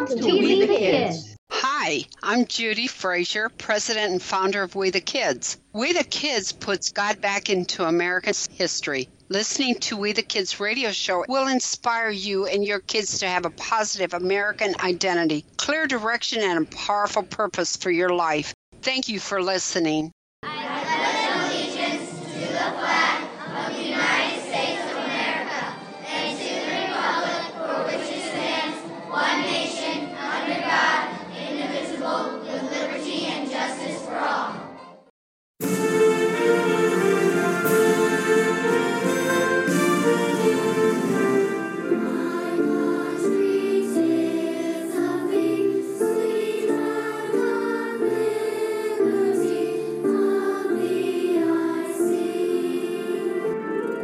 [0.00, 1.36] Welcome to We the Kids.
[1.50, 5.58] Hi, I'm Judy Frazier, president and founder of We the Kids.
[5.74, 9.10] We the Kids puts God back into American history.
[9.28, 13.44] Listening to We the Kids radio show will inspire you and your kids to have
[13.44, 18.54] a positive American identity, clear direction, and a powerful purpose for your life.
[18.80, 20.12] Thank you for listening.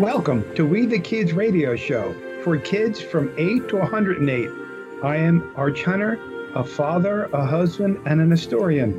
[0.01, 2.15] Welcome to We the Kids radio show
[2.45, 4.51] for kids from 8 to 108.
[5.03, 6.21] I am Arch Hunter,
[6.55, 8.93] a father, a husband, and an historian.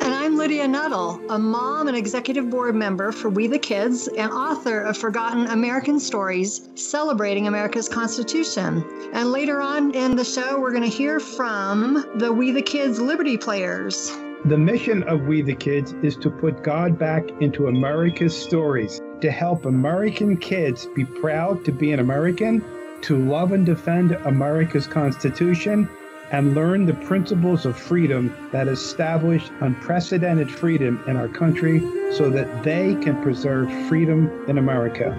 [0.00, 4.32] And I'm Lydia Nuttall, a mom and executive board member for We the Kids and
[4.32, 8.84] author of Forgotten American Stories Celebrating America's Constitution.
[9.12, 13.00] And later on in the show, we're going to hear from the We the Kids
[13.00, 14.10] Liberty Players.
[14.46, 19.30] The mission of We the Kids is to put God back into America's stories, to
[19.30, 22.64] help American kids be proud to be an American,
[23.02, 25.88] to love and defend America's Constitution,
[26.30, 31.80] and learn the principles of freedom that establish unprecedented freedom in our country
[32.12, 35.10] so that they can preserve freedom in America.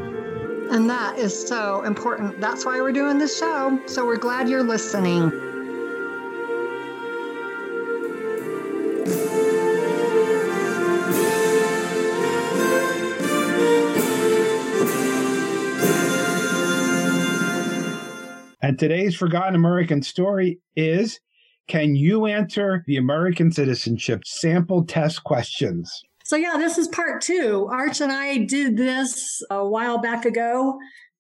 [0.72, 2.40] And that is so important.
[2.40, 3.78] That's why we're doing this show.
[3.88, 5.51] So we're glad you're listening.
[18.72, 21.20] And today's Forgotten American story is
[21.68, 25.92] Can you answer the American citizenship sample test questions?
[26.24, 27.68] So, yeah, this is part two.
[27.70, 30.80] Arch and I did this a while back ago,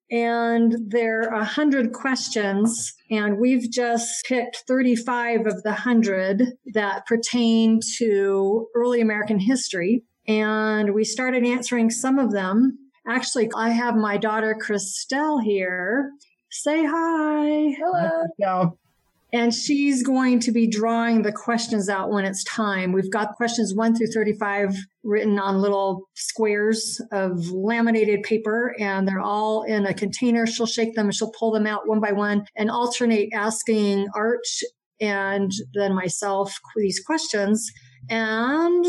[0.09, 7.81] and there are 100 questions, and we've just picked 35 of the 100 that pertain
[7.97, 10.05] to early American history.
[10.25, 12.77] And we started answering some of them.
[13.05, 16.11] Actually, I have my daughter Christelle here,
[16.51, 17.75] Say hi.
[17.77, 18.77] Hello.
[19.33, 22.91] And she's going to be drawing the questions out when it's time.
[22.91, 24.75] We've got questions one through 35
[25.05, 30.45] written on little squares of laminated paper, and they're all in a container.
[30.45, 34.63] She'll shake them and she'll pull them out one by one and alternate asking Arch
[34.99, 37.71] and then myself these questions.
[38.09, 38.85] And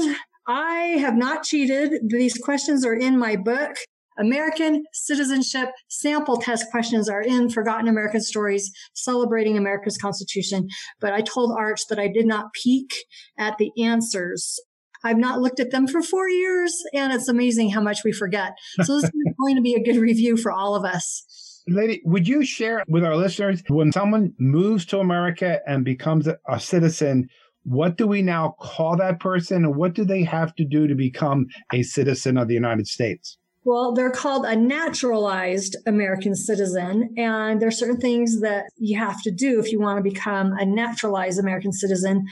[0.49, 2.11] I have not cheated.
[2.11, 3.77] These questions are in my book.
[4.19, 10.69] American citizenship sample test questions are in Forgotten American Stories Celebrating America's Constitution.
[11.01, 12.91] But I told Arch that I did not peek
[13.39, 14.59] at the answers.
[15.05, 18.53] I've not looked at them for four years, and it's amazing how much we forget.
[18.83, 21.25] So this is going to be a good review for all of us.
[21.69, 26.61] Lydia, would you share with our listeners when someone moves to America and becomes a
[26.61, 27.29] citizen,
[27.65, 30.95] what do we now call that person and what do they have to do to
[30.95, 33.39] become a citizen of the United States?
[33.65, 37.15] Well, they're called a naturalized American citizen.
[37.17, 40.53] And there are certain things that you have to do if you want to become
[40.59, 42.27] a naturalized American citizen.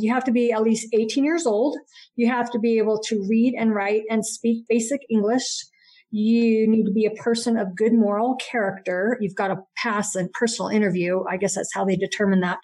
[0.00, 1.76] You have to be at least 18 years old.
[2.16, 5.64] You have to be able to read and write and speak basic English.
[6.10, 9.16] You need to be a person of good moral character.
[9.20, 11.22] You've got to pass a personal interview.
[11.28, 12.58] I guess that's how they determine that.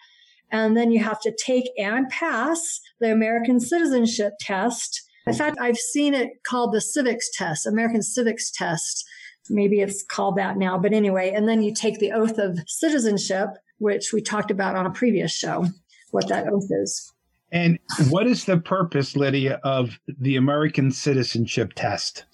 [0.51, 5.77] And then you have to take and pass the American citizenship test in fact, I've
[5.77, 9.05] seen it called the civics test, American civics test.
[9.51, 13.49] Maybe it's called that now, but anyway, and then you take the oath of citizenship,
[13.79, 15.67] which we talked about on a previous show,
[16.11, 17.13] what that oath is.
[17.51, 17.79] And
[18.09, 22.25] what is the purpose, Lydia, of the American citizenship test?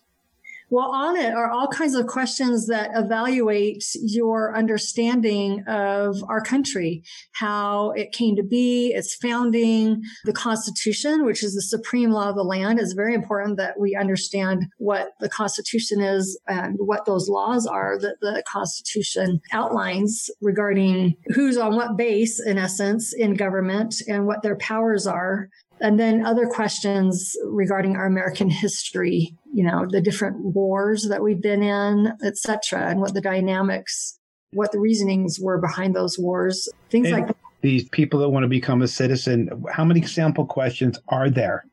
[0.71, 7.03] Well, on it are all kinds of questions that evaluate your understanding of our country,
[7.33, 12.37] how it came to be, its founding, the Constitution, which is the supreme law of
[12.37, 12.79] the land.
[12.79, 17.99] It's very important that we understand what the Constitution is and what those laws are
[17.99, 24.43] that the Constitution outlines regarding who's on what base, in essence, in government and what
[24.43, 25.49] their powers are
[25.81, 31.41] and then other questions regarding our American history, you know, the different wars that we've
[31.43, 34.19] been in, etc., and what the dynamics,
[34.53, 37.37] what the reasonings were behind those wars, things and like that.
[37.61, 41.65] These people that want to become a citizen, how many sample questions are there?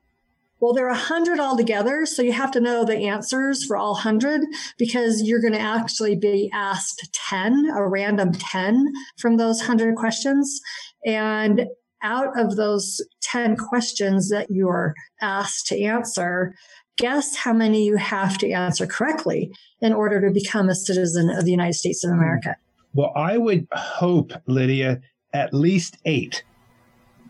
[0.58, 4.40] Well, there are 100 altogether, so you have to know the answers for all 100
[4.78, 8.86] because you're going to actually be asked 10, a random 10
[9.18, 10.60] from those 100 questions.
[11.04, 11.66] And
[12.06, 16.54] out of those 10 questions that you're asked to answer,
[16.98, 19.50] guess how many you have to answer correctly
[19.80, 22.56] in order to become a citizen of the United States of America.
[22.94, 25.00] Well, I would hope, Lydia,
[25.34, 26.44] at least eight.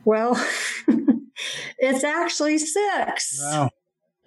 [0.05, 0.35] Well,
[1.79, 3.41] it's actually six.
[3.43, 3.71] Wow.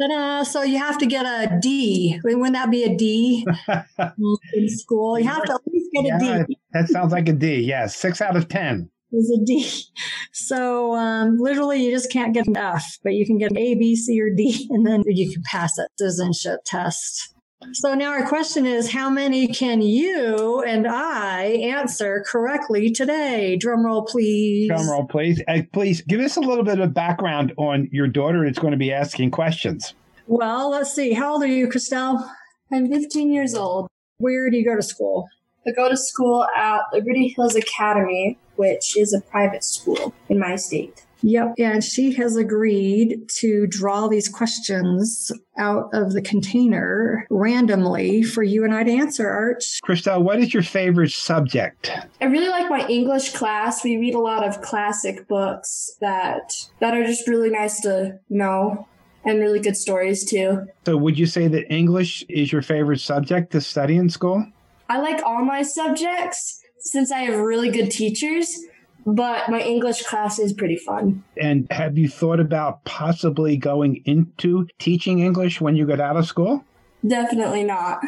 [0.01, 0.43] Ta-da.
[0.43, 2.19] So you have to get a D.
[2.23, 3.45] Wouldn't that be a D
[4.53, 5.19] in school?
[5.19, 6.57] You have to at least get Yeah, a D.
[6.73, 7.61] that sounds like a D.
[7.61, 8.89] Yes, six out of 10.
[9.11, 9.69] Is a D.
[10.31, 13.75] So um, literally, you just can't get an F, but you can get an A,
[13.75, 17.33] B, C, or D, and then you can pass that citizenship test.
[17.73, 23.57] So now our question is, how many can you and I answer correctly today?
[23.57, 24.69] Drum roll, please.
[24.69, 25.41] Drum roll, please.
[25.47, 28.77] Uh, please give us a little bit of background on your daughter that's going to
[28.77, 29.93] be asking questions.
[30.27, 31.11] Well, let's see.
[31.13, 32.25] How old are you, Christelle?
[32.71, 33.87] I'm 15 years old.
[34.19, 35.27] Where do you go to school?
[35.69, 40.55] I go to school at Liberty Hills Academy, which is a private school in my
[40.55, 41.05] state.
[41.21, 41.55] Yep.
[41.57, 48.63] And she has agreed to draw these questions out of the container randomly for you
[48.63, 49.79] and I to answer, Arch.
[49.85, 51.91] Christelle, what is your favorite subject?
[52.21, 53.83] I really like my English class.
[53.83, 58.87] We read a lot of classic books that that are just really nice to know
[59.25, 60.67] and really good stories too.
[60.85, 64.45] So, would you say that English is your favorite subject to study in school?
[64.89, 68.59] I like all my subjects since I have really good teachers,
[69.05, 71.23] but my English class is pretty fun.
[71.39, 76.25] And have you thought about possibly going into teaching English when you get out of
[76.25, 76.65] school?
[77.07, 77.99] Definitely not.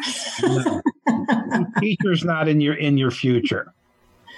[0.42, 0.82] No.
[1.80, 3.72] Teacher's not in your in your future.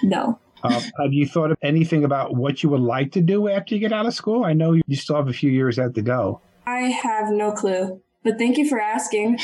[0.03, 0.39] No.
[0.63, 3.81] Uh, have you thought of anything about what you would like to do after you
[3.81, 4.43] get out of school?
[4.43, 6.41] I know you still have a few years out to go.
[6.65, 8.01] I have no clue.
[8.25, 9.39] But thank you for asking.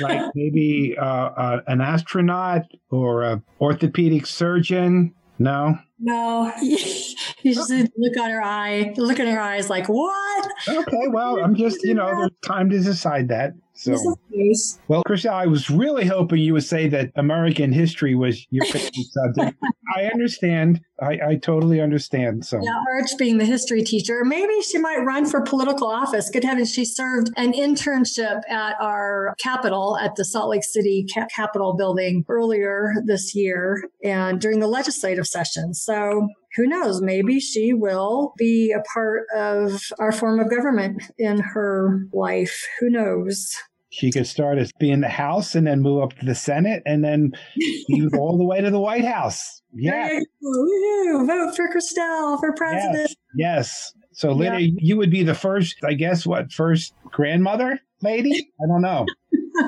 [0.00, 5.14] Like maybe uh, uh, an astronaut or an orthopedic surgeon.
[5.38, 5.76] No.
[6.04, 6.52] No.
[6.62, 10.50] you just look at her eye, look at her eyes like, what?
[10.68, 11.08] Okay.
[11.08, 13.52] Well, I'm just you know there's time to decide that.
[13.74, 13.96] So.
[14.86, 18.94] Well, Christelle, I was really hoping you would say that American history was your favorite
[19.10, 19.58] subject.
[19.96, 20.80] I understand.
[21.00, 22.44] I, I totally understand.
[22.44, 26.30] So, Yeah, Arch being the history teacher, maybe she might run for political office.
[26.30, 31.74] Good heavens, she served an internship at our Capitol at the Salt Lake City Capitol
[31.74, 35.74] building earlier this year and during the legislative session.
[35.74, 35.91] So
[36.56, 37.00] who knows?
[37.00, 42.66] Maybe she will be a part of our form of government in her life.
[42.80, 43.56] Who knows?
[43.92, 46.82] she could start as be in the House and then move up to the Senate
[46.86, 47.32] and then
[47.90, 49.60] move all the way to the White House.
[49.74, 50.18] Yeah.
[50.42, 53.14] Vote for Christelle for president.
[53.36, 53.92] Yes.
[53.92, 53.94] Yes.
[54.14, 58.52] So, Lydia, you would be the first, I guess, what, first grandmother lady?
[58.62, 59.06] I don't know.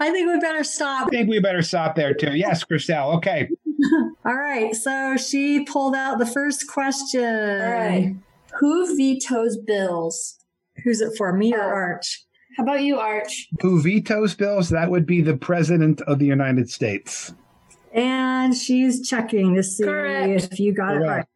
[0.00, 1.08] I think we better stop.
[1.08, 2.36] I think we better stop there, too.
[2.36, 3.16] Yes, Christelle.
[3.16, 3.48] Okay.
[4.24, 4.74] All right.
[4.74, 7.24] So she pulled out the first question.
[7.24, 8.14] All right.
[8.60, 10.38] Who vetoes bills?
[10.84, 12.24] Who's it for, me or Uh, Arch?
[12.56, 13.48] How about you, Arch?
[13.60, 14.70] Who vetoes bills?
[14.70, 17.34] That would be the President of the United States.
[17.92, 20.52] And she's checking to see Correct.
[20.52, 21.06] if you got it right.
[21.06, 21.28] Correct.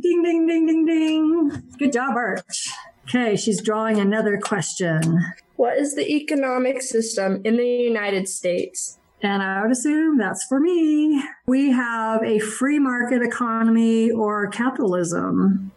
[0.00, 1.62] Ding, ding, ding, ding, ding.
[1.78, 2.68] Good job, Arch.
[3.08, 5.20] Okay, she's drawing another question.
[5.56, 8.98] What is the economic system in the United States?
[9.22, 11.22] And I would assume that's for me.
[11.46, 15.72] We have a free market economy or capitalism.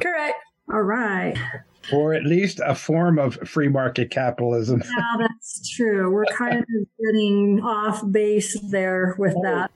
[0.00, 0.36] Correct.
[0.72, 1.36] All right.
[1.92, 4.82] Or at least a form of free market capitalism.
[4.84, 6.10] Yeah, that's true.
[6.10, 9.42] We're kind of getting off base there with oh.
[9.42, 9.70] that.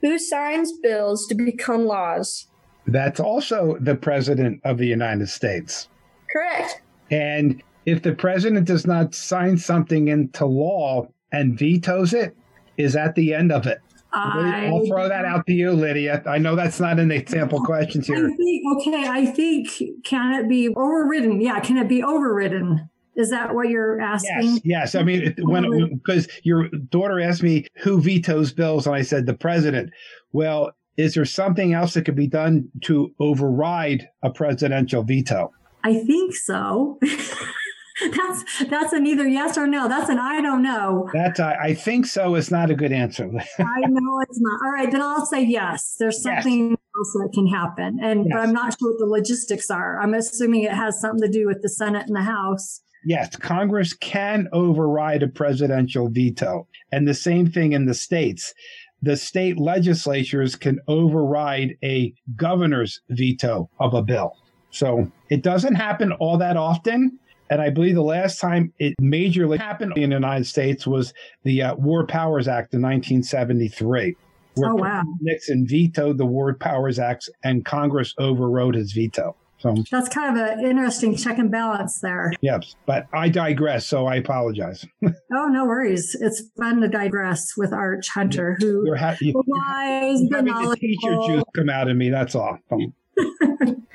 [0.00, 2.48] Who signs bills to become laws?
[2.86, 5.88] That's also the President of the United States.
[6.30, 6.82] Correct.
[7.10, 12.36] And if the president does not sign something into law and vetoes it,
[12.76, 13.78] is that the end of it?
[14.12, 16.22] I, I'll throw that out to you, Lydia.
[16.26, 18.28] I know that's not in the sample questions I here.
[18.36, 19.68] think, okay, I think,
[20.04, 21.40] can it be overridden?
[21.40, 22.88] Yeah, can it be overridden?
[23.16, 24.42] Is that what you're asking?
[24.42, 24.94] Yes, yes.
[24.94, 29.34] I mean, when because your daughter asked me who vetoes bills, and I said the
[29.34, 29.90] president.
[30.32, 35.52] Well, is there something else that could be done to override a presidential veto?
[35.84, 36.98] I think so.
[38.16, 39.88] that's that's an either yes or no.
[39.88, 41.08] That's an I don't know.
[41.12, 42.34] That's I, I think so.
[42.34, 43.24] Is not a good answer.
[43.58, 44.60] I know it's not.
[44.64, 45.96] All right, then I'll say yes.
[45.98, 46.42] There's Yes.
[46.44, 50.00] something else that can happen, and but I'm not sure what the logistics are.
[50.00, 52.80] I'm assuming it has something to do with the Senate and the House.
[53.06, 56.66] Yes, Congress can override a presidential veto.
[56.90, 58.54] And the same thing in the states.
[59.02, 64.32] The state legislatures can override a governor's veto of a bill.
[64.70, 67.18] So it doesn't happen all that often,
[67.50, 71.62] And I believe the last time it majorly happened in the United States was the
[71.62, 74.16] uh, War Powers Act in 1973.
[74.56, 75.02] Where Oh, wow.
[75.20, 79.36] Nixon vetoed the War Powers Act and Congress overrode his veto.
[79.58, 82.32] So, That's kind of an interesting check and balance there.
[82.42, 84.84] yes, but I digress, so I apologize.
[85.32, 86.14] Oh, no worries.
[86.20, 91.16] It's fun to digress with Arch Hunter, who You're, ha- you- wise, having the teacher
[91.26, 92.58] juice come out of me, that's all.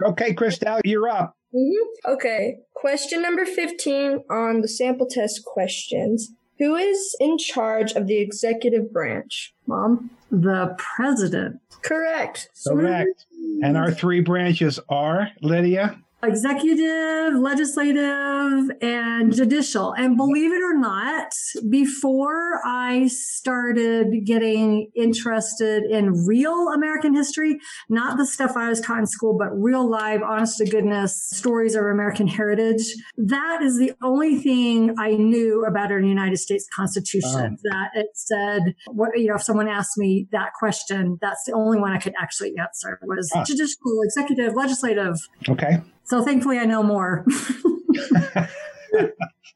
[0.02, 1.36] Okay, Christelle, you're up.
[1.54, 2.12] Mm-hmm.
[2.12, 2.60] Okay.
[2.74, 6.32] Question number 15 on the sample test questions.
[6.60, 9.54] Who is in charge of the executive branch?
[9.66, 10.12] Mom?
[10.30, 11.62] The president.
[11.82, 12.50] Correct.
[12.68, 13.26] Correct.
[13.64, 15.98] And our three branches are, Lydia?
[16.22, 19.94] Executive, legislative, and judicial.
[19.94, 21.32] And believe it or not,
[21.70, 29.00] before I started getting interested in real American history, not the stuff I was taught
[29.00, 32.84] in school, but real live, honest to goodness stories of American heritage,
[33.18, 37.58] that is the only thing I knew about our United States Constitution.
[37.64, 41.80] That it said, what, you know, if someone asked me that question, that's the only
[41.80, 45.16] one I could actually answer was judicial, executive, legislative.
[45.48, 45.80] Okay.
[46.10, 47.24] So thankfully, I know more.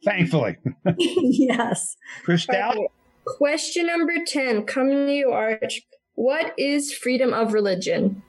[0.05, 0.57] Thankfully.
[0.99, 1.97] yes.
[2.23, 2.89] Christelle?
[3.25, 5.81] Question number 10 coming to you, Arch.
[6.13, 8.21] What is freedom of religion?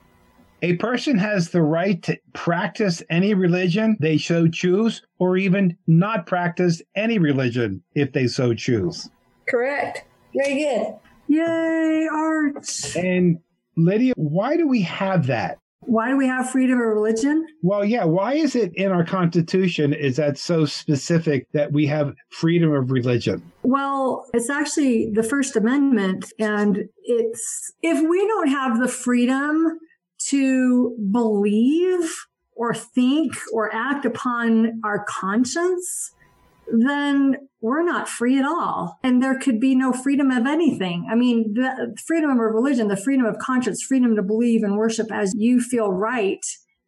[0.63, 6.25] A person has the right to practice any religion they so choose, or even not
[6.25, 9.07] practice any religion if they so choose.
[9.47, 10.03] Correct.
[10.35, 10.95] Very good.
[11.27, 12.95] Yay, Arch.
[12.95, 13.37] And
[13.77, 15.59] Lydia, why do we have that?
[15.87, 17.45] Why do we have freedom of religion?
[17.61, 22.15] Well, yeah, why is it in our Constitution is that so specific that we have
[22.29, 23.51] freedom of religion?
[23.63, 29.79] Well, it's actually the First Amendment, and it's if we don't have the freedom
[30.29, 32.09] to believe
[32.55, 36.14] or think or act upon our conscience,
[36.71, 38.99] then we're not free at all.
[39.03, 41.07] And there could be no freedom of anything.
[41.09, 45.11] I mean, the freedom of religion, the freedom of conscience, freedom to believe and worship
[45.11, 46.45] as you feel right.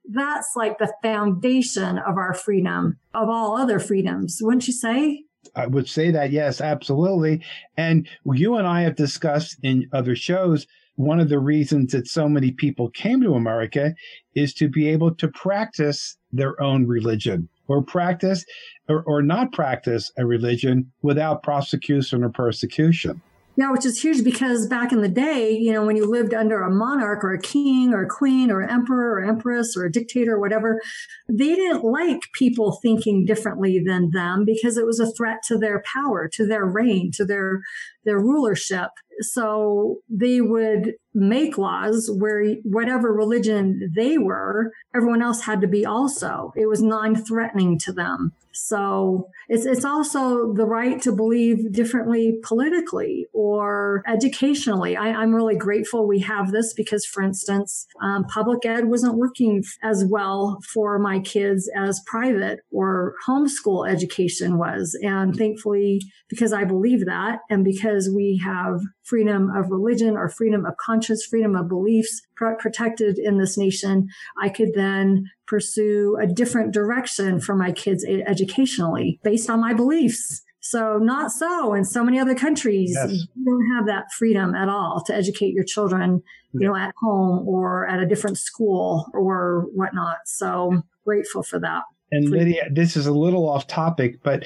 [0.09, 5.23] That's like the foundation of our freedom, of all other freedoms, wouldn't you say?
[5.55, 7.41] I would say that, yes, absolutely.
[7.75, 12.27] And you and I have discussed in other shows one of the reasons that so
[12.27, 13.93] many people came to America
[14.35, 18.45] is to be able to practice their own religion or practice
[18.87, 23.21] or, or not practice a religion without prosecution or persecution.
[23.59, 26.61] Yeah, which is huge because back in the day, you know, when you lived under
[26.61, 29.91] a monarch or a king or a queen or an emperor or empress or a
[29.91, 30.79] dictator or whatever,
[31.27, 35.81] they didn't like people thinking differently than them because it was a threat to their
[35.91, 37.61] power, to their reign, to their
[38.05, 38.91] their rulership.
[39.21, 45.83] So they would make laws where whatever religion they were, everyone else had to be
[45.83, 46.53] also.
[46.55, 48.33] It was non-threatening to them.
[48.65, 54.97] So it's it's also the right to believe differently politically or educationally.
[54.97, 59.63] I, I'm really grateful we have this because, for instance, um, public ed wasn't working
[59.83, 66.63] as well for my kids as private or homeschool education was, and thankfully, because I
[66.63, 71.69] believe that, and because we have freedom of religion or freedom of conscience, freedom of
[71.69, 74.07] beliefs pr- protected in this nation,
[74.41, 80.43] I could then pursue a different direction for my kids educationally based on my beliefs.
[80.59, 82.91] So not so in so many other countries.
[82.93, 83.25] Yes.
[83.35, 86.21] You don't have that freedom at all to educate your children,
[86.51, 90.17] you know, at home or at a different school or whatnot.
[90.25, 91.83] So grateful for that.
[92.11, 94.45] And Lydia, this is a little off topic, but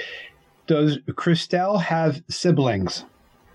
[0.67, 3.05] does Christelle have siblings?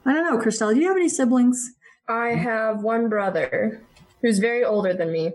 [0.07, 1.73] I don't know, Christelle, do you have any siblings?
[2.09, 3.83] I have one brother
[4.23, 5.33] who's very older than me.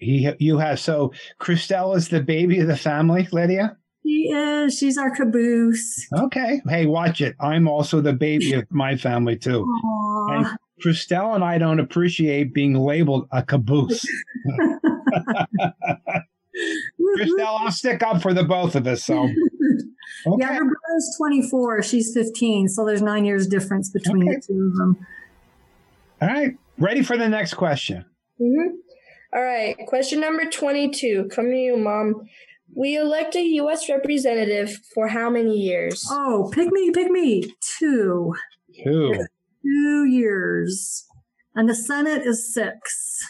[0.00, 0.80] he, you have.
[0.80, 3.76] So Christelle is the baby of the family, Lydia?
[4.04, 4.76] She is.
[4.76, 6.08] She's our caboose.
[6.16, 6.60] Okay.
[6.68, 7.36] Hey, watch it.
[7.40, 9.62] I'm also the baby of my family too.
[9.62, 10.32] Aw.
[10.32, 10.46] And
[10.84, 14.04] Christelle and I don't appreciate being labeled a caboose.
[17.16, 19.04] Christelle, I'll stick up for the both of us.
[19.04, 19.28] So,
[20.26, 20.36] okay.
[20.40, 21.82] Yeah, her brother's 24.
[21.82, 22.68] She's 15.
[22.68, 24.36] So there's nine years difference between Okay.
[24.36, 25.06] the two of them.
[26.20, 26.56] All right.
[26.78, 28.04] Ready for the next question.
[28.40, 28.74] Mm-hmm.
[29.34, 29.76] All right.
[29.86, 31.28] Question number 22.
[31.34, 32.22] Come to you, Mom.
[32.74, 33.88] We elect a U.S.
[33.88, 36.06] representative for how many years?
[36.10, 37.52] Oh, pick me, pick me.
[37.78, 38.34] Two.
[38.82, 39.26] Two.
[39.62, 41.06] Two years.
[41.54, 43.20] And the Senate is six.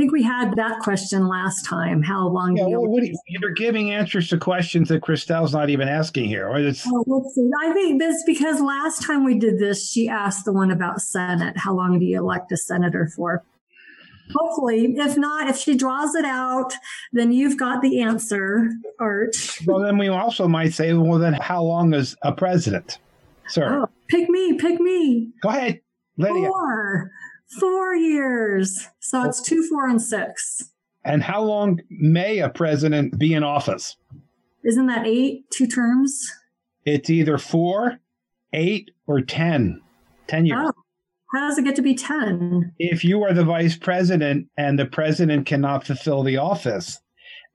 [0.00, 2.02] I think we had that question last time.
[2.02, 5.88] How long Yeah, you well, you, you're giving answers to questions that Christelle's not even
[5.88, 6.48] asking here.
[6.48, 7.50] Or it's, Oh, let's see.
[7.62, 11.58] I think that's because last time we did this, she asked the one about Senate.
[11.58, 13.42] How long do you elect a senator for?
[14.34, 14.94] Hopefully.
[14.96, 16.72] If not, if she draws it out,
[17.12, 19.60] then you've got the answer, Arch.
[19.66, 22.96] Well, then we also might say, well, then how long is a president?
[23.48, 23.82] Sir.
[23.82, 25.32] Oh, pick me, pick me.
[25.42, 25.82] Go ahead,
[26.16, 26.48] Lydia.
[26.48, 27.10] Four.
[27.58, 28.86] Four years.
[29.00, 30.70] So it's two, four, and six.
[31.04, 33.96] And how long may a president be in office?
[34.64, 36.30] Isn't that eight, two terms?
[36.84, 37.98] It's either four,
[38.52, 39.80] eight, or 10.
[40.28, 40.60] 10 years.
[40.62, 40.72] Oh,
[41.32, 42.74] how does it get to be 10?
[42.78, 47.00] If you are the vice president and the president cannot fulfill the office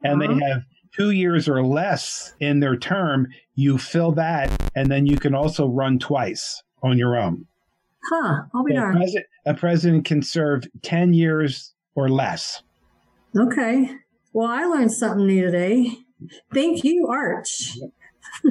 [0.04, 0.34] and Uh-huh.
[0.34, 0.64] they have
[0.96, 5.68] two years or less in their term, you fill that and then you can also
[5.68, 7.46] run twice on your own.
[8.10, 8.98] Huh, I'll be a, darned.
[8.98, 12.62] president, a president can serve 10 years or less.
[13.38, 13.90] Okay.
[14.34, 15.98] Well, I learned something new today.
[16.54, 17.78] Thank you, Arch.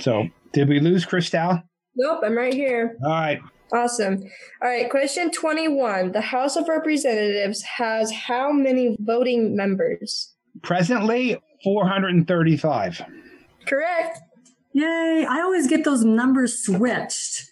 [0.00, 1.62] So, did we lose Christelle?
[1.94, 2.96] Nope, I'm right here.
[3.04, 3.40] All right.
[3.72, 4.22] Awesome.
[4.60, 6.12] All right, question 21.
[6.12, 10.34] The House of Representatives has how many voting members?
[10.62, 13.02] Presently, 435.
[13.66, 14.18] Correct.
[14.72, 15.26] Yay.
[15.28, 17.50] I always get those numbers switched.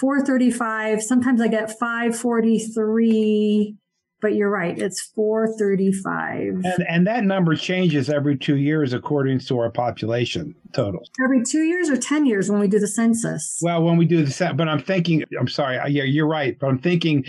[0.00, 1.02] 435.
[1.02, 3.76] Sometimes I get 543,
[4.20, 4.78] but you're right.
[4.78, 6.38] It's 435.
[6.64, 11.00] And, and that number changes every two years according to our population total.
[11.24, 13.58] Every two years or 10 years when we do the census.
[13.62, 16.68] Well, when we do the set, but I'm thinking, I'm sorry, yeah, you're right, but
[16.68, 17.24] I'm thinking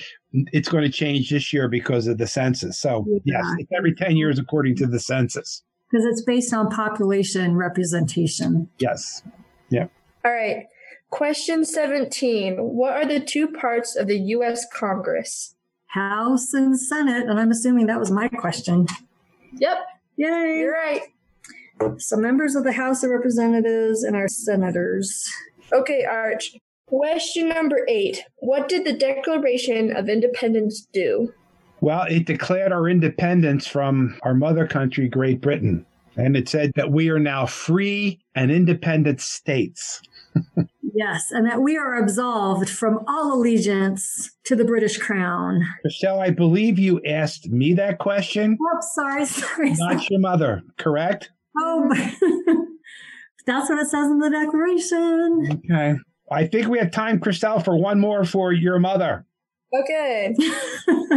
[0.52, 2.78] it's going to change this year because of the census.
[2.80, 3.40] So, Yeah.
[3.42, 5.64] yes, it's every 10 years according to the census.
[5.90, 8.70] Because it's based on population representation.
[8.78, 9.24] Yes.
[9.70, 9.88] Yeah.
[10.26, 10.66] All right.
[11.10, 12.58] Question 17.
[12.58, 14.66] What are the two parts of the U.S.
[14.74, 15.56] Congress?
[15.88, 17.28] House and Senate.
[17.30, 18.88] And I'm assuming that was my question.
[19.54, 19.78] Yep,
[20.18, 20.58] Yay.
[20.60, 21.02] you're right.
[21.98, 25.28] So members of the House of Representatives and our senators.
[25.72, 26.56] Okay, Arch.
[26.88, 28.24] Question number eight.
[28.38, 31.34] What did the Declaration of Independence do?
[31.82, 35.86] Well, it declared our independence from our mother country, Great Britain.
[36.16, 40.02] And it said that we are now free and independent states.
[40.98, 45.62] Yes, and that we are absolved from all allegiance to the British crown.
[45.84, 49.76] Michelle, I believe you asked me that question, Oh, sorry, sorry.
[49.76, 49.96] sorry.
[49.96, 51.30] not your mother, correct?
[51.56, 51.88] Oh,
[53.46, 55.62] that's what it says in the Declaration.
[55.72, 55.94] Okay.
[56.32, 59.24] I think we have time, Christelle, for one more for your mother.
[59.80, 60.36] Okay.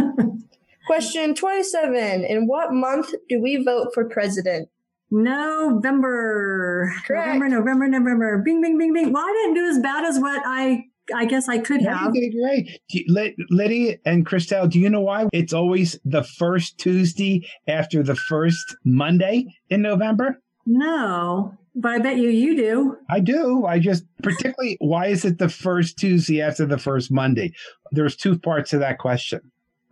[0.85, 2.23] Question 27.
[2.23, 4.69] In what month do we vote for president?
[5.11, 6.91] November.
[7.05, 7.27] Correct.
[7.27, 8.41] November, November, November.
[8.43, 9.11] Bing, bing, bing, bing.
[9.13, 12.11] Well, I didn't do as bad as what I I guess I could Yeah, have.
[12.15, 12.79] you great.
[12.89, 18.75] You- and Christelle, do you know why it's always the first Tuesday after the first
[18.85, 20.39] Monday in November?
[20.65, 22.97] No, but I bet you you do.
[23.09, 23.65] I do.
[23.65, 27.51] I just particularly why is it the first Tuesday after the first Monday?
[27.91, 29.41] There's two parts to that question.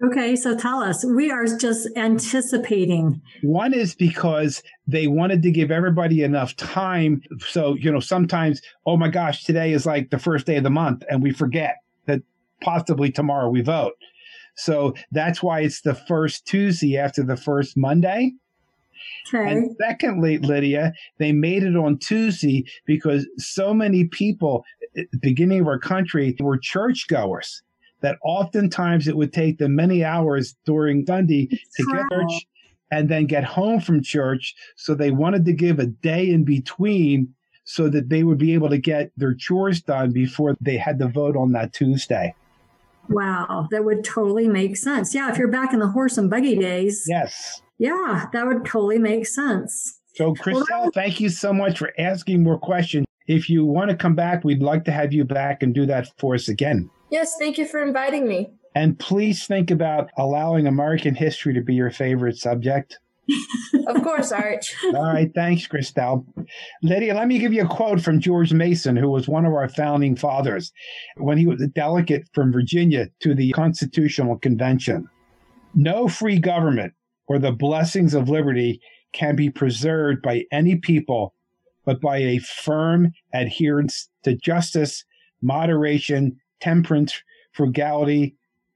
[0.01, 1.03] Okay, so tell us.
[1.03, 3.21] We are just anticipating.
[3.41, 7.21] One is because they wanted to give everybody enough time.
[7.39, 10.69] So, you know, sometimes, oh my gosh, today is like the first day of the
[10.69, 12.21] month and we forget that
[12.61, 13.93] possibly tomorrow we vote.
[14.55, 18.33] So that's why it's the first Tuesday after the first Monday.
[19.33, 19.51] Okay.
[19.51, 24.63] And secondly, Lydia, they made it on Tuesday because so many people
[24.97, 27.63] at the beginning of our country were churchgoers
[28.01, 32.47] that oftentimes it would take them many hours during Sunday to get church
[32.91, 34.55] and then get home from church.
[34.75, 37.33] So they wanted to give a day in between
[37.63, 41.07] so that they would be able to get their chores done before they had to
[41.07, 42.33] vote on that Tuesday.
[43.09, 45.13] Wow, that would totally make sense.
[45.13, 47.61] Yeah, if you're back in the horse and buggy days, Yes.
[47.77, 49.99] yeah, that would totally make sense.
[50.15, 53.05] So, Christelle, thank you so much for asking more questions.
[53.27, 56.07] If you want to come back, we'd like to have you back and do that
[56.17, 56.89] for us again.
[57.11, 58.49] Yes, thank you for inviting me.
[58.75, 62.99] And please think about allowing American history to be your favorite subject.
[63.87, 64.75] Of course, Arch.
[64.85, 66.25] All right, thanks, Christelle.
[66.81, 69.69] Lydia, let me give you a quote from George Mason, who was one of our
[69.69, 70.71] founding fathers
[71.17, 75.07] when he was a delegate from Virginia to the Constitutional Convention.
[75.75, 76.93] No free government
[77.27, 78.81] or the blessings of liberty
[79.13, 81.33] can be preserved by any people
[81.89, 85.03] but by a firm adherence to justice,
[85.41, 88.35] moderation, temperance, frugality,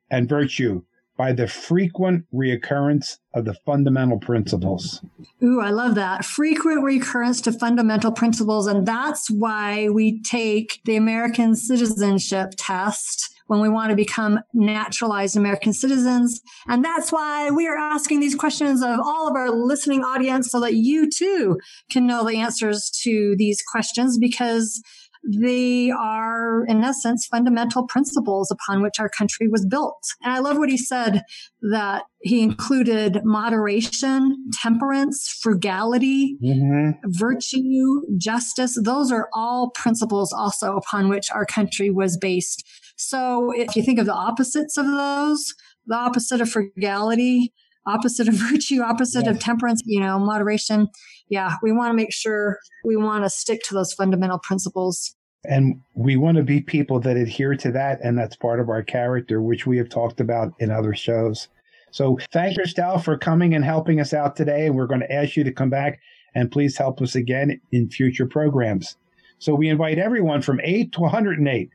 [0.10, 0.84] and virtue
[1.15, 5.02] by the frequent reoccurrence of the fundamental principles.
[5.43, 6.26] Ooh, I love that.
[6.26, 8.65] Frequent recurrence to fundamental principles.
[8.65, 15.38] And that's why we take the American citizenship test when we want to become naturalized
[15.38, 16.41] American citizens.
[16.67, 20.60] And that's why we are asking these questions of all of our listening audience so
[20.62, 21.60] that you too
[21.91, 24.82] can know the answers to these questions because
[25.26, 30.04] they are, in essence, fundamental principles upon which our country was built.
[30.22, 31.24] And I love what he said
[31.62, 36.92] that he included moderation, temperance, frugality, mm-hmm.
[37.06, 38.78] virtue, justice.
[38.84, 42.68] Those are all principles also upon which our country was based.
[42.98, 45.54] So if you think of the opposites of those,
[45.86, 47.54] the opposite of frugality,
[47.86, 49.36] opposite of virtue, opposite yes.
[49.36, 50.88] of temperance, you know, moderation.
[51.30, 55.15] Yeah, we want to make sure we want to stick to those fundamental principles.
[55.46, 58.00] And we want to be people that adhere to that.
[58.02, 61.50] And that's part of our character, which we have talked about in other shows.
[61.91, 64.67] So thank you, Estelle, for coming and helping us out today.
[64.67, 66.00] And we're going to ask you to come back
[66.34, 68.96] and please help us again in future programs.
[69.38, 71.69] So we invite everyone from 8 to 108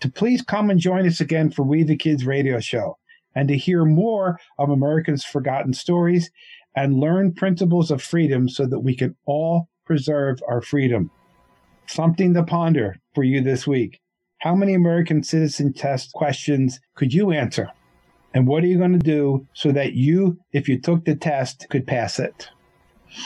[0.00, 2.96] to please come and join us again for We the Kids radio show
[3.34, 6.30] and to hear more of America's forgotten stories
[6.76, 11.10] and learn principles of freedom so that we can all preserve our freedom.
[11.86, 14.00] Something to ponder for you this week.
[14.38, 17.68] How many American citizen test questions could you answer?
[18.32, 21.66] And what are you going to do so that you, if you took the test,
[21.68, 22.48] could pass it?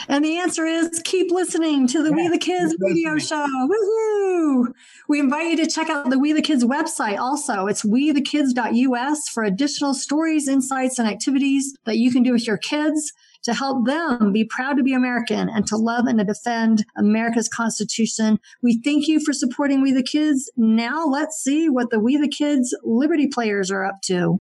[0.07, 3.45] And the answer is keep listening to the yeah, We the Kids radio show.
[3.45, 4.73] Woohoo!
[5.07, 7.67] We invite you to check out the We the Kids website also.
[7.67, 13.11] It's wethekids.us for additional stories, insights, and activities that you can do with your kids
[13.45, 17.47] to help them be proud to be American and to love and to defend America's
[17.47, 18.39] Constitution.
[18.63, 20.51] We thank you for supporting We the Kids.
[20.57, 24.39] Now let's see what the We the Kids Liberty Players are up to.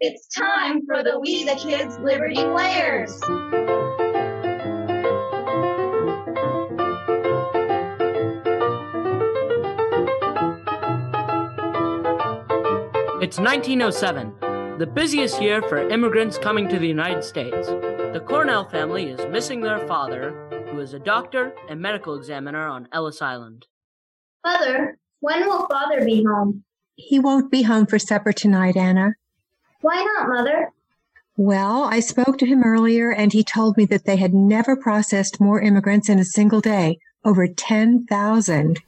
[0.00, 3.20] It's time for the We the Kids Liberty Players.
[13.24, 17.68] It's 1907, the busiest year for immigrants coming to the United States.
[17.68, 22.86] The Cornell family is missing their father, who is a doctor and medical examiner on
[22.92, 23.66] Ellis Island.
[24.44, 26.64] Mother, when will father be home?
[26.96, 29.14] He won't be home for supper tonight, Anna.
[29.80, 30.68] Why not, Mother?
[31.38, 35.40] Well, I spoke to him earlier and he told me that they had never processed
[35.40, 38.80] more immigrants in a single day over 10,000.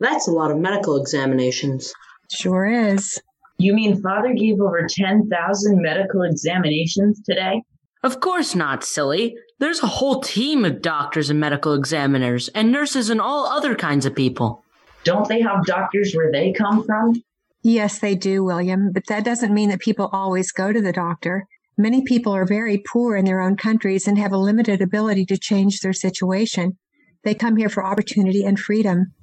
[0.00, 1.94] That's a lot of medical examinations.
[2.28, 3.22] Sure is.
[3.58, 7.62] You mean father gave over 10,000 medical examinations today?
[8.02, 9.34] Of course not, silly.
[9.58, 14.04] There's a whole team of doctors and medical examiners, and nurses and all other kinds
[14.04, 14.62] of people.
[15.04, 17.22] Don't they have doctors where they come from?
[17.62, 21.46] Yes, they do, William, but that doesn't mean that people always go to the doctor.
[21.78, 25.38] Many people are very poor in their own countries and have a limited ability to
[25.38, 26.78] change their situation.
[27.24, 29.14] They come here for opportunity and freedom.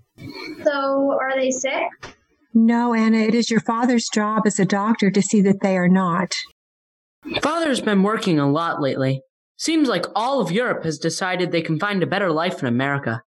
[0.63, 2.17] So, are they sick?
[2.53, 5.89] No, Anna, it is your father's job as a doctor to see that they are
[5.89, 6.33] not.
[7.41, 9.21] Father's been working a lot lately.
[9.57, 13.21] Seems like all of Europe has decided they can find a better life in America.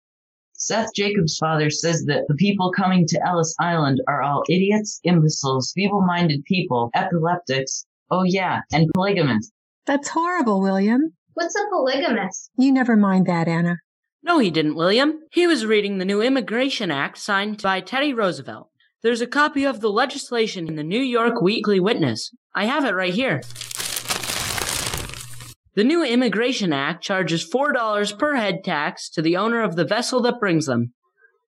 [0.53, 5.71] Seth Jacobs' father says that the people coming to Ellis Island are all idiots, imbeciles,
[5.73, 9.51] feeble minded people, epileptics, oh yeah, and polygamists.
[9.85, 11.13] That's horrible, William.
[11.33, 12.51] What's a polygamist?
[12.57, 13.77] You never mind that, Anna.
[14.23, 15.19] No, he didn't, William.
[15.31, 18.69] He was reading the new Immigration Act signed by Teddy Roosevelt.
[19.05, 22.31] There's a copy of the legislation in the New York Weekly Witness.
[22.55, 23.39] I have it right here.
[25.75, 30.23] The new Immigration Act charges $4 per head tax to the owner of the vessel
[30.23, 30.93] that brings them.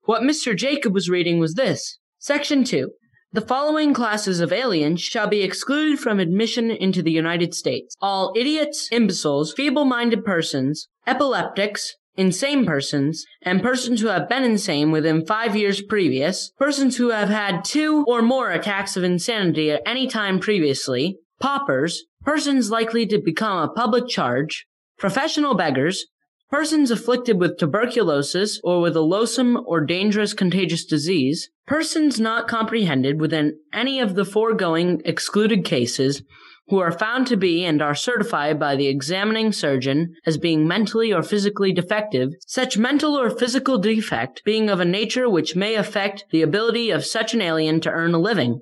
[0.04, 0.56] What Mr.
[0.56, 2.92] Jacob was reading was this Section 2.
[3.34, 8.34] The following classes of aliens shall be excluded from admission into the United States all
[8.38, 15.26] idiots, imbeciles, feeble minded persons, epileptics, insane persons, and persons who have been insane within
[15.26, 20.08] five years previous, persons who have had two or more attacks of insanity at any
[20.08, 24.66] time previously, paupers, persons likely to become a public charge,
[24.98, 26.08] professional beggars,
[26.50, 33.20] persons afflicted with tuberculosis or with a loathsome or dangerous contagious disease, persons not comprehended
[33.20, 36.24] within any of the foregoing excluded cases,
[36.70, 41.14] who are found to be and are certified by the examining surgeon as being mentally
[41.14, 46.26] or physically defective, such mental or physical defect being of a nature which may affect
[46.32, 48.60] the ability of such an alien to earn a living.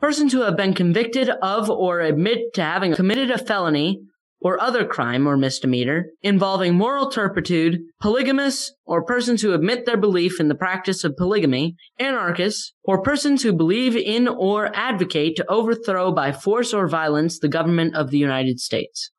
[0.00, 4.00] Persons who have been convicted of or admit to having committed a felony
[4.40, 10.38] or other crime or misdemeanor involving moral turpitude, polygamists, or persons who admit their belief
[10.40, 16.12] in the practice of polygamy, anarchists, or persons who believe in or advocate to overthrow
[16.12, 19.10] by force or violence the government of the United States.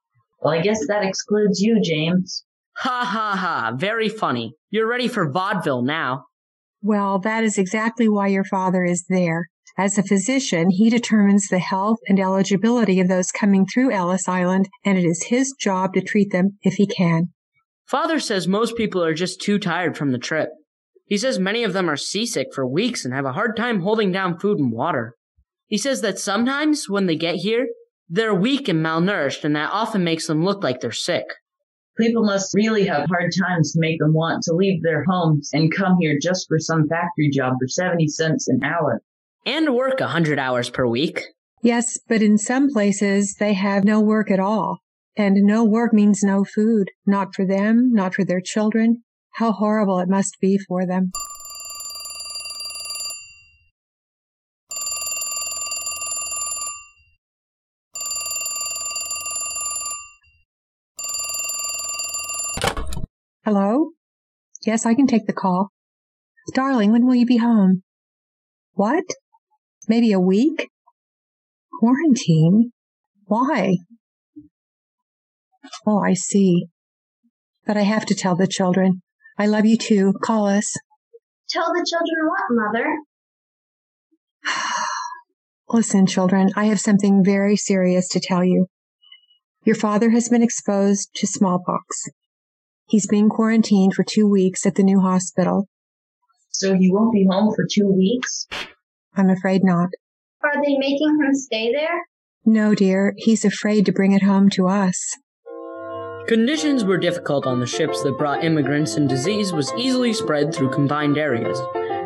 [0.41, 2.45] Well, I guess that excludes you, James.
[2.77, 4.53] Ha ha ha, very funny.
[4.69, 6.25] You're ready for vaudeville now.
[6.81, 9.49] Well, that is exactly why your father is there.
[9.79, 14.67] As a physician, he determines the health and eligibility of those coming through Ellis Island,
[14.83, 17.29] and it is his job to treat them if he can.
[17.85, 20.49] Father says most people are just too tired from the trip.
[21.05, 24.11] He says many of them are seasick for weeks and have a hard time holding
[24.11, 25.15] down food and water.
[25.67, 27.65] He says that sometimes when they get here,
[28.09, 31.23] they're weak and malnourished, and that often makes them look like they're sick.
[31.97, 35.73] People must really have hard times to make them want to leave their homes and
[35.73, 39.01] come here just for some factory job for 70 cents an hour.
[39.45, 41.21] And work a 100 hours per week.
[41.63, 44.79] Yes, but in some places they have no work at all.
[45.17, 49.03] And no work means no food, not for them, not for their children.
[49.35, 51.11] How horrible it must be for them.
[63.43, 63.91] Hello?
[64.65, 65.69] Yes, I can take the call.
[66.53, 67.83] Darling, when will you be home?
[68.73, 69.05] What?
[69.89, 70.69] Maybe a week?
[71.79, 72.71] Quarantine?
[73.25, 73.77] Why?
[75.85, 76.67] Oh, I see.
[77.65, 79.01] But I have to tell the children.
[79.39, 80.13] I love you too.
[80.23, 80.71] Call us.
[81.49, 82.97] Tell the children what, Mother?
[85.69, 88.67] Listen, children, I have something very serious to tell you.
[89.65, 92.03] Your father has been exposed to smallpox.
[92.87, 95.67] He's being quarantined for two weeks at the new hospital.
[96.51, 98.47] So he won't be home for two weeks?
[99.19, 99.89] I'm afraid not.
[100.41, 102.05] Are they making him stay there?
[102.45, 103.13] No, dear.
[103.17, 105.17] He's afraid to bring it home to us.
[106.29, 110.69] Conditions were difficult on the ships that brought immigrants, and disease was easily spread through
[110.69, 111.59] confined areas.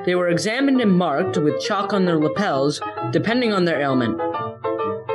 [0.08, 4.18] They were examined and marked with chalk on their lapels, depending on their ailment.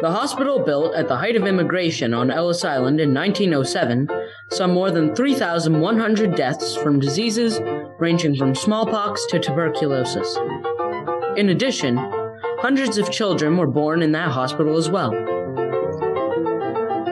[0.00, 4.08] The hospital built at the height of immigration on Ellis Island in 1907
[4.52, 7.58] saw more than 3,100 deaths from diseases
[7.98, 10.38] ranging from smallpox to tuberculosis.
[11.38, 11.96] In addition,
[12.58, 15.12] hundreds of children were born in that hospital as well.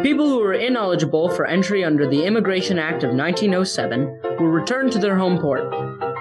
[0.03, 4.99] People who were ineligible for entry under the Immigration Act of 1907 were returned to
[4.99, 5.71] their home port.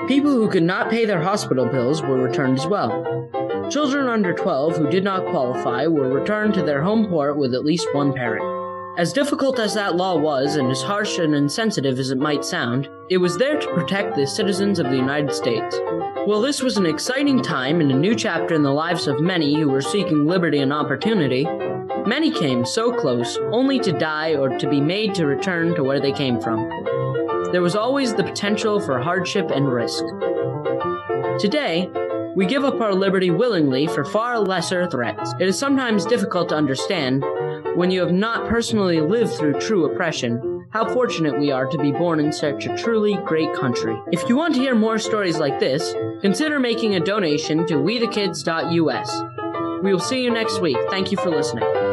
[0.08, 2.92] People who could not pay their hospital bills were returned as well.
[3.72, 7.66] Children under 12 who did not qualify were returned to their home port with at
[7.66, 8.55] least one parent.
[8.98, 12.90] As difficult as that law was, and as harsh and insensitive as it might sound,
[13.10, 15.78] it was there to protect the citizens of the United States.
[16.26, 19.54] Well, this was an exciting time and a new chapter in the lives of many
[19.54, 21.46] who were seeking liberty and opportunity.
[22.08, 26.00] Many came so close, only to die or to be made to return to where
[26.00, 26.70] they came from.
[27.52, 30.06] There was always the potential for hardship and risk.
[31.38, 31.90] Today,
[32.34, 35.34] we give up our liberty willingly for far lesser threats.
[35.40, 37.26] It is sometimes difficult to understand,
[37.76, 41.92] when you have not personally lived through true oppression, how fortunate we are to be
[41.92, 43.96] born in such a truly great country.
[44.12, 49.84] If you want to hear more stories like this, consider making a donation to wethekids.us.
[49.84, 50.78] We will see you next week.
[50.90, 51.85] Thank you for listening.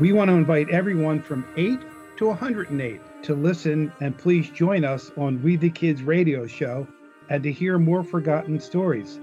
[0.00, 1.78] We want to invite everyone from 8
[2.16, 6.88] to 108 to listen and please join us on We the Kids radio show
[7.28, 9.20] and to hear more forgotten stories.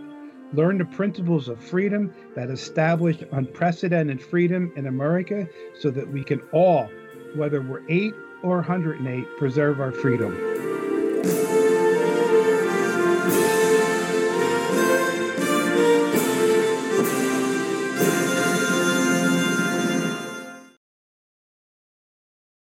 [0.53, 5.47] Learn the principles of freedom that established unprecedented freedom in America
[5.79, 6.87] so that we can all,
[7.35, 8.13] whether we're 8
[8.43, 10.56] or 108, preserve our freedom.